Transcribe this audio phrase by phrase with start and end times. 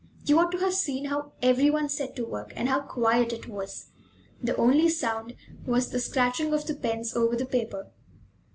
[0.25, 3.47] You ought to have seen how every one set to work, and how quiet it
[3.47, 3.91] was!
[4.41, 7.91] The only sound was the scratching of the pens over the paper.